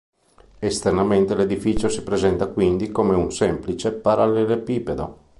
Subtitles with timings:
[0.57, 5.17] Esternamente l'edificio si presenta quindi come un semplice parallelepipedo.